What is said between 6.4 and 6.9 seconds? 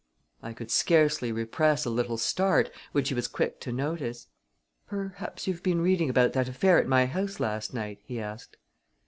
affair at